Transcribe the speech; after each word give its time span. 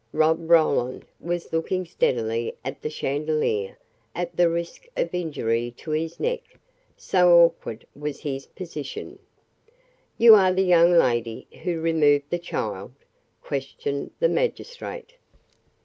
Rob 0.13 0.49
Roland 0.49 1.05
was 1.19 1.53
looking 1.53 1.85
steadily 1.85 2.55
at 2.65 2.81
the 2.81 2.89
chandelier 2.89 3.77
at 4.15 4.35
the 4.35 4.49
risk 4.49 4.87
of 4.97 5.13
injury 5.13 5.69
to 5.77 5.91
his 5.91 6.19
neck 6.19 6.41
so 6.97 7.41
awkward 7.43 7.85
was 7.95 8.21
his 8.21 8.47
position. 8.47 9.19
"You 10.17 10.33
are 10.33 10.53
the 10.53 10.63
young 10.63 10.91
lady 10.93 11.45
who 11.61 11.79
removed 11.79 12.31
the 12.31 12.39
child?" 12.39 12.93
questioned 13.43 14.09
the 14.19 14.27
magistrate. 14.29 15.17